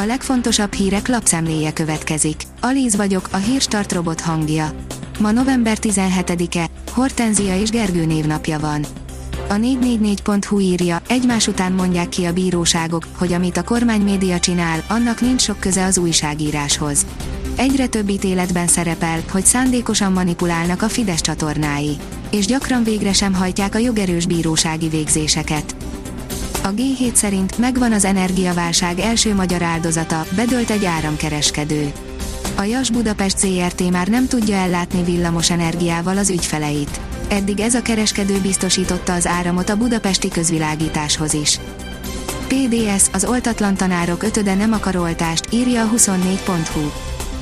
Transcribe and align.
A 0.00 0.04
legfontosabb 0.04 0.72
hírek 0.72 1.08
lapszemléje 1.08 1.72
következik. 1.72 2.42
Alíz 2.60 2.96
vagyok, 2.96 3.28
a 3.32 3.36
hírstart 3.36 3.92
robot 3.92 4.20
hangja. 4.20 4.70
Ma 5.20 5.30
november 5.30 5.78
17-e, 5.80 6.66
Hortenzia 6.92 7.60
és 7.60 7.70
Gergő 7.70 8.04
névnapja 8.04 8.58
van. 8.58 8.84
A 9.48 9.54
444.hu 9.54 10.58
írja, 10.58 11.02
egymás 11.08 11.46
után 11.46 11.72
mondják 11.72 12.08
ki 12.08 12.24
a 12.24 12.32
bíróságok, 12.32 13.06
hogy 13.16 13.32
amit 13.32 13.56
a 13.56 13.64
kormány 13.64 14.00
média 14.00 14.40
csinál, 14.40 14.84
annak 14.88 15.20
nincs 15.20 15.42
sok 15.42 15.60
köze 15.60 15.84
az 15.84 15.98
újságíráshoz. 15.98 17.06
Egyre 17.56 17.86
több 17.86 18.08
ítéletben 18.08 18.66
szerepel, 18.66 19.22
hogy 19.30 19.44
szándékosan 19.44 20.12
manipulálnak 20.12 20.82
a 20.82 20.88
Fidesz 20.88 21.20
csatornái. 21.20 21.96
És 22.30 22.46
gyakran 22.46 22.84
végre 22.84 23.12
sem 23.12 23.34
hajtják 23.34 23.74
a 23.74 23.78
jogerős 23.78 24.26
bírósági 24.26 24.88
végzéseket. 24.88 25.76
A 26.68 26.74
G7 26.74 27.14
szerint 27.14 27.58
megvan 27.58 27.92
az 27.92 28.04
energiaválság 28.04 28.98
első 28.98 29.34
magyar 29.34 29.62
áldozata, 29.62 30.26
bedölt 30.36 30.70
egy 30.70 30.84
áramkereskedő. 30.84 31.92
A 32.56 32.62
Jas 32.62 32.90
Budapest 32.90 33.36
CRT 33.38 33.90
már 33.90 34.08
nem 34.08 34.26
tudja 34.26 34.56
ellátni 34.56 35.02
villamos 35.02 35.50
energiával 35.50 36.18
az 36.18 36.30
ügyfeleit. 36.30 37.00
Eddig 37.28 37.60
ez 37.60 37.74
a 37.74 37.82
kereskedő 37.82 38.40
biztosította 38.40 39.12
az 39.12 39.26
áramot 39.26 39.68
a 39.68 39.76
budapesti 39.76 40.28
közvilágításhoz 40.28 41.34
is. 41.34 41.60
PDS, 42.46 43.08
az 43.12 43.24
oltatlan 43.24 43.74
tanárok 43.74 44.22
ötöde 44.22 44.54
nem 44.54 44.72
akar 44.72 44.96
oltást, 44.96 45.48
írja 45.52 45.82
a 45.82 45.90
24.hu. 45.96 46.90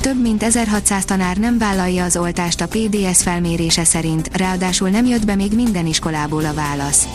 Több 0.00 0.20
mint 0.20 0.42
1600 0.42 1.04
tanár 1.04 1.36
nem 1.36 1.58
vállalja 1.58 2.04
az 2.04 2.16
oltást 2.16 2.60
a 2.60 2.68
PDS 2.68 3.22
felmérése 3.22 3.84
szerint, 3.84 4.36
ráadásul 4.36 4.88
nem 4.88 5.06
jött 5.06 5.24
be 5.24 5.34
még 5.34 5.52
minden 5.52 5.86
iskolából 5.86 6.44
a 6.44 6.54
válasz. 6.54 7.06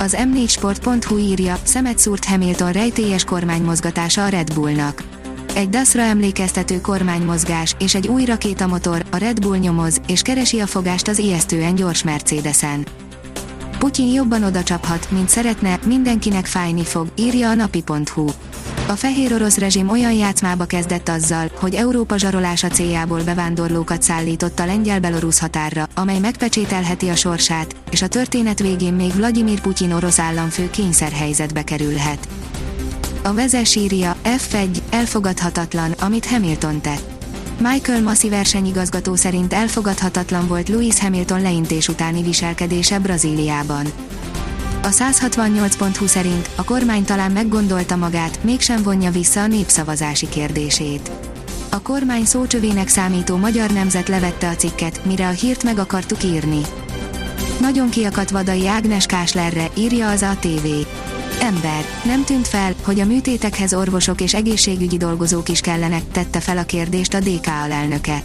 Az 0.00 0.16
m4sport.hu 0.18 1.18
írja, 1.18 1.56
szemet 1.62 1.98
szúrt 1.98 2.24
Hamilton 2.24 2.72
rejtélyes 2.72 3.24
kormánymozgatása 3.24 4.24
a 4.24 4.28
Red 4.28 4.54
Bullnak. 4.54 5.02
Egy 5.54 5.68
DAS-ra 5.68 6.02
emlékeztető 6.02 6.80
kormánymozgás 6.80 7.76
és 7.78 7.94
egy 7.94 8.08
új 8.08 8.24
rakétamotor, 8.24 9.04
a 9.10 9.16
Red 9.16 9.40
Bull 9.40 9.56
nyomoz, 9.56 10.00
és 10.06 10.22
keresi 10.22 10.60
a 10.60 10.66
fogást 10.66 11.08
az 11.08 11.18
ijesztően 11.18 11.74
gyors 11.74 12.02
Mercedesen. 12.02 12.86
Putyin 13.78 14.12
jobban 14.12 14.44
odacsaphat, 14.44 15.10
mint 15.10 15.28
szeretne, 15.28 15.78
mindenkinek 15.86 16.46
fájni 16.46 16.84
fog, 16.84 17.06
írja 17.16 17.48
a 17.48 17.54
napi.hu. 17.54 18.26
A 18.90 18.96
fehér 18.96 19.32
orosz 19.32 19.56
rezsim 19.56 19.88
olyan 19.88 20.12
játszmába 20.12 20.64
kezdett 20.64 21.08
azzal, 21.08 21.50
hogy 21.60 21.74
Európa 21.74 22.16
zsarolása 22.16 22.68
céljából 22.68 23.22
bevándorlókat 23.22 24.02
szállított 24.02 24.58
a 24.58 24.66
lengyel-belorusz 24.66 25.38
határra, 25.38 25.88
amely 25.94 26.18
megpecsételheti 26.18 27.08
a 27.08 27.16
sorsát, 27.16 27.76
és 27.90 28.02
a 28.02 28.08
történet 28.08 28.58
végén 28.58 28.92
még 28.92 29.12
Vladimir 29.14 29.60
Putyin 29.60 29.92
orosz 29.92 30.18
államfő 30.18 30.70
kényszerhelyzetbe 30.70 31.62
kerülhet. 31.62 32.28
A 33.22 33.32
vezes 33.32 33.74
írja, 33.74 34.16
F1, 34.24 34.78
elfogadhatatlan, 34.90 35.90
amit 35.90 36.26
Hamilton 36.26 36.80
tett. 36.80 37.10
Michael 37.60 38.02
Massi 38.02 38.28
versenyigazgató 38.28 39.14
szerint 39.14 39.52
elfogadhatatlan 39.52 40.46
volt 40.46 40.68
Lewis 40.68 41.00
Hamilton 41.00 41.42
leintés 41.42 41.88
utáni 41.88 42.22
viselkedése 42.22 42.98
Brazíliában. 42.98 43.86
A 44.82 44.88
168.20 44.88 46.06
szerint 46.06 46.50
a 46.56 46.64
kormány 46.64 47.04
talán 47.04 47.32
meggondolta 47.32 47.96
magát, 47.96 48.38
mégsem 48.42 48.82
vonja 48.82 49.10
vissza 49.10 49.40
a 49.40 49.46
népszavazási 49.46 50.28
kérdését. 50.28 51.10
A 51.70 51.82
kormány 51.82 52.24
szócsövének 52.24 52.88
számító 52.88 53.36
magyar 53.36 53.70
nemzet 53.70 54.08
levette 54.08 54.48
a 54.48 54.54
cikket, 54.54 55.04
mire 55.04 55.26
a 55.26 55.30
hírt 55.30 55.62
meg 55.62 55.78
akartuk 55.78 56.24
írni. 56.24 56.60
Nagyon 57.60 57.90
kiakadt 57.90 58.30
Vadai 58.30 58.66
Ágnes 58.66 59.06
Káslerre, 59.06 59.70
írja 59.74 60.08
az 60.10 60.22
ATV. 60.22 60.66
Ember, 61.40 61.84
nem 62.04 62.24
tűnt 62.24 62.48
fel, 62.48 62.74
hogy 62.82 63.00
a 63.00 63.06
műtétekhez 63.06 63.74
orvosok 63.74 64.20
és 64.20 64.34
egészségügyi 64.34 64.96
dolgozók 64.96 65.48
is 65.48 65.60
kellenek, 65.60 66.02
tette 66.12 66.40
fel 66.40 66.58
a 66.58 66.64
kérdést 66.64 67.14
a 67.14 67.20
DK 67.20 67.46
alelnöke. 67.64 68.22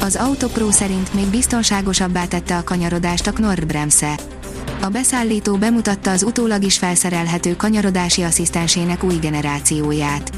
Az 0.00 0.16
Autopro 0.16 0.70
szerint 0.70 1.14
még 1.14 1.26
biztonságosabbá 1.26 2.24
tette 2.24 2.56
a 2.56 2.64
kanyarodást 2.64 3.26
a 3.26 3.32
Knorr-bremse. 3.32 4.18
A 4.82 4.88
beszállító 4.88 5.56
bemutatta 5.56 6.10
az 6.10 6.22
utólag 6.22 6.62
is 6.62 6.78
felszerelhető 6.78 7.56
kanyarodási 7.56 8.22
asszisztensének 8.22 9.04
új 9.04 9.14
generációját. 9.14 10.30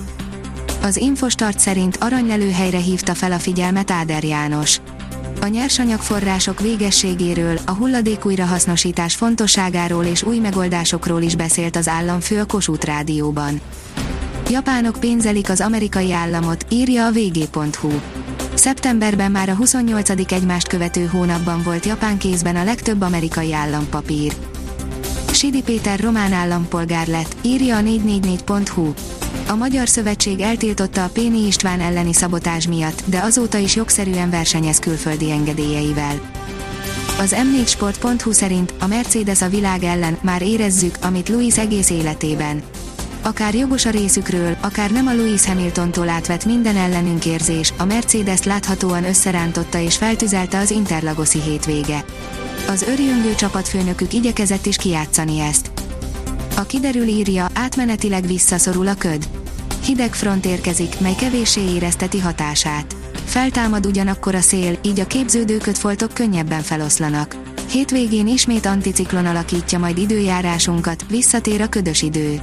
Az 0.82 0.96
Infostart 0.96 1.58
szerint 1.58 1.96
aranylelőhelyre 1.96 2.78
hívta 2.78 3.14
fel 3.14 3.32
a 3.32 3.38
figyelmet 3.38 3.90
Áder 3.90 4.24
János. 4.24 4.80
A 5.40 5.46
nyersanyagforrások 5.46 6.60
végességéről, 6.60 7.58
a 7.66 7.70
hulladék 7.70 8.24
újrahasznosítás 8.24 9.14
fontosságáról 9.14 10.04
és 10.04 10.22
új 10.22 10.38
megoldásokról 10.38 11.22
is 11.22 11.36
beszélt 11.36 11.76
az 11.76 11.88
államfő 11.88 12.40
a 12.40 12.46
Kossuth 12.46 12.86
Rádióban. 12.86 13.60
Japánok 14.50 14.96
pénzelik 15.00 15.50
az 15.50 15.60
amerikai 15.60 16.12
államot, 16.12 16.66
írja 16.68 17.06
a 17.06 17.12
vg.hu. 17.12 17.92
Szeptemberben 18.54 19.30
már 19.30 19.48
a 19.48 19.54
28. 19.54 20.32
egymást 20.32 20.68
követő 20.68 21.04
hónapban 21.04 21.62
volt 21.62 21.86
Japán 21.86 22.18
kézben 22.18 22.56
a 22.56 22.64
legtöbb 22.64 23.00
amerikai 23.00 23.52
állampapír. 23.52 24.32
Sidi 25.32 25.62
Péter 25.62 26.00
román 26.00 26.32
állampolgár 26.32 27.06
lett, 27.06 27.36
írja 27.42 27.76
a 27.76 27.80
444.hu. 27.80 28.92
A 29.48 29.54
Magyar 29.54 29.88
Szövetség 29.88 30.40
eltiltotta 30.40 31.04
a 31.04 31.08
Péni 31.08 31.46
István 31.46 31.80
elleni 31.80 32.12
szabotás 32.12 32.68
miatt, 32.68 33.02
de 33.06 33.18
azóta 33.18 33.58
is 33.58 33.76
jogszerűen 33.76 34.30
versenyez 34.30 34.78
külföldi 34.78 35.30
engedélyeivel. 35.30 36.20
Az 37.18 37.36
m4sport.hu 37.36 38.32
szerint 38.32 38.74
a 38.80 38.86
Mercedes 38.86 39.42
a 39.42 39.48
világ 39.48 39.82
ellen 39.82 40.18
már 40.22 40.42
érezzük, 40.42 40.96
amit 41.02 41.28
Louis 41.28 41.58
egész 41.58 41.90
életében. 41.90 42.62
Akár 43.24 43.54
jogos 43.54 43.86
a 43.86 43.90
részükről, 43.90 44.56
akár 44.60 44.90
nem 44.90 45.06
a 45.06 45.14
Louis 45.14 45.46
Hamiltontól 45.46 46.08
átvett 46.08 46.44
minden 46.44 46.76
ellenünk 46.76 47.26
érzés, 47.26 47.72
a 47.76 47.84
Mercedes 47.84 48.42
láthatóan 48.42 49.04
összerántotta 49.04 49.78
és 49.78 49.96
feltüzelte 49.96 50.58
az 50.58 50.70
Interlagoszi 50.70 51.40
hétvége. 51.40 52.04
Az 52.68 52.82
örjöngő 52.82 53.34
csapatfőnökük 53.34 54.12
igyekezett 54.12 54.66
is 54.66 54.76
kijátszani 54.76 55.40
ezt. 55.40 55.70
A 56.56 56.62
kiderül 56.62 57.06
írja, 57.06 57.46
átmenetileg 57.54 58.26
visszaszorul 58.26 58.88
a 58.88 58.94
köd. 58.94 59.28
Hideg 59.84 60.14
front 60.14 60.46
érkezik, 60.46 61.00
mely 61.00 61.14
kevéssé 61.14 61.60
érezteti 61.60 62.18
hatását. 62.20 62.96
Feltámad 63.24 63.86
ugyanakkor 63.86 64.34
a 64.34 64.40
szél, 64.40 64.78
így 64.82 65.00
a 65.00 65.06
képződő 65.06 65.56
kötfoltok 65.56 66.14
könnyebben 66.14 66.62
feloszlanak. 66.62 67.36
Hétvégén 67.70 68.26
ismét 68.26 68.66
anticiklon 68.66 69.26
alakítja 69.26 69.78
majd 69.78 69.98
időjárásunkat, 69.98 71.04
visszatér 71.08 71.60
a 71.60 71.68
ködös 71.68 72.02
idő. 72.02 72.42